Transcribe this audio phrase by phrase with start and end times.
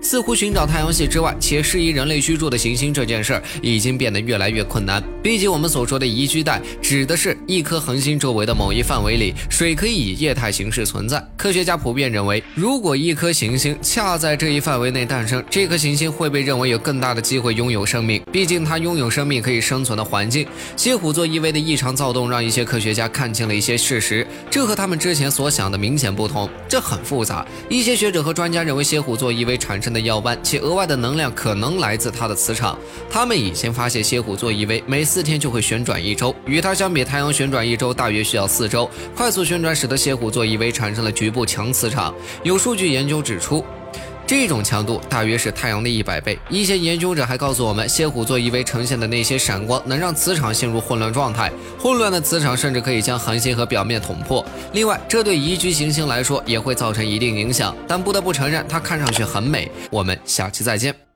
[0.00, 5.02] 似乎寻找太阳系之外且适宜人类居住的行星这件事儿已经变得越来越困难。
[5.22, 11.22] 毕竟我们所说的宜居带指的是一颗恒星周围的某一范围里，水可以以液态形式存在。
[11.36, 20.46] 科学家普遍认为，如果一颗行星恰在这一范围内诞生，这颗行星会被认为有更大的机会拥有生命，毕竟它拥有生命可以生存的环境。
[20.76, 26.48] 蝎虎座 E V 的异常躁动让一些科学家看清了一些事实，这和他们之前所想的明显不同。
[26.68, 32.78] 这很复杂，一些学者和专家认为蝎虎座 E V 产生的耀斑，且额外的能量可能来自它的磁场。
[33.10, 38.88] 他们已经发现蝎虎座 E V 每四天就会旋转一周，与它相比，太阳旋转一周大约需要四周。
[39.16, 42.14] 快速旋转使得蝎虎座 E V 产生了局部强磁场。
[42.42, 43.64] 有数据研究指出。
[44.28, 46.38] 这种强度大约是太阳的一百倍。
[46.50, 54.44] 一些研究者还告诉我们，蝎虎座 E V 呈现的那些闪光能让磁场陷入混乱状态，混乱的磁场甚至可以将恒星和表面捅破。
[54.74, 57.74] 另外，这对宜居行星来说也会造成一定影响。
[57.88, 59.70] 但不得不承认，它看上去很美。
[59.90, 61.07] 我们下期再见。